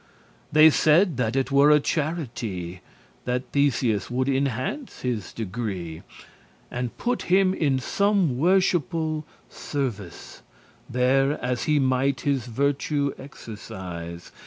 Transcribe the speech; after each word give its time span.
They 0.51 0.71
saide 0.71 1.17
that 1.17 1.35
it 1.35 1.51
were 1.51 1.69
a 1.69 1.79
charity 1.79 2.81
That 3.25 3.51
Theseus 3.51 4.09
would 4.09 4.27
*enhance 4.27 5.01
his 5.01 5.31
degree*, 5.31 6.01
*elevate 6.71 6.71
him 6.71 6.73
in 6.73 6.73
rank* 6.73 6.79
And 6.81 6.97
put 6.97 7.21
him 7.21 7.53
in 7.53 7.77
some 7.77 8.37
worshipful 8.39 9.25
service, 9.47 10.41
There 10.89 11.33
as 11.45 11.65
he 11.65 11.77
might 11.77 12.21
his 12.21 12.47
virtue 12.47 13.13
exercise. 13.19 14.31